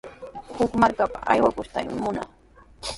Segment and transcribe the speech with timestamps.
[0.55, 2.29] Huk markapa aywakuytami munaa.